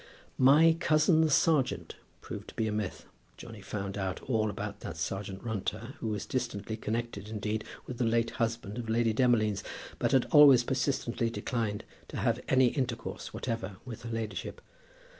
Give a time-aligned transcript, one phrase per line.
[0.39, 3.05] "My cousin, the serjeant," proved to be a myth.
[3.37, 8.03] Johnny found out all about that Serjeant Runter, who was distantly connected, indeed, with the
[8.03, 9.61] late husband of Lady Demolines,
[9.99, 14.59] but had always persistently declined to have any intercourse whatever with her ladyship.